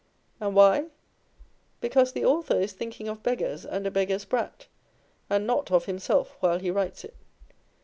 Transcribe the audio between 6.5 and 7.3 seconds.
he writes it.